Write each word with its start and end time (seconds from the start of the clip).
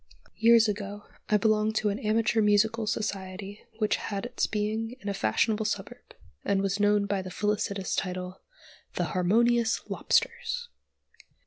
Years 0.37 0.67
ago 0.67 1.03
I 1.29 1.37
belonged 1.37 1.75
to 1.75 1.89
an 1.89 1.99
amateur 1.99 2.41
musical 2.41 2.87
society 2.87 3.61
which 3.77 3.97
had 3.97 4.25
its 4.25 4.47
being 4.47 4.93
in 4.99 5.09
a 5.09 5.13
fashionable 5.13 5.65
suburb, 5.65 6.15
and 6.43 6.63
was 6.63 6.79
known 6.79 7.05
by 7.05 7.21
the 7.21 7.29
felicitous 7.29 7.95
title, 7.95 8.41
"The 8.95 9.13
Harmonious 9.13 9.79
Lobsters." 9.91 10.69